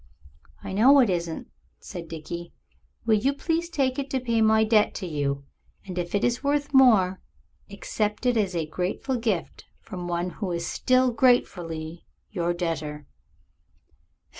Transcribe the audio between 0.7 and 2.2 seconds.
know it isn't," said